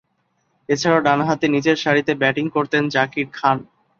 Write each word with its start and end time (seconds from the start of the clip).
এছাড়াও, 0.69 1.05
ডানহাতে 1.07 1.45
নিচেরসারিতে 1.47 2.13
ব্যাটিং 2.21 2.45
করতেন 2.55 2.83
জাকির 2.95 3.27
খান। 3.33 3.57